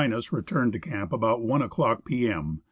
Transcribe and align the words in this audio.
returned 0.31 0.73
to 0.73 0.79
camp 0.79 1.13
about 1.13 1.39
i 1.47 1.63
o'clock 1.63 2.03
p.m. 2.05 2.59